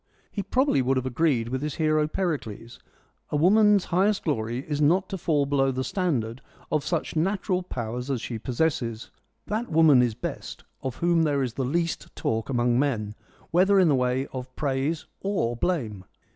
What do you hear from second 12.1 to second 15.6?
talk among men, whether in the way of praise or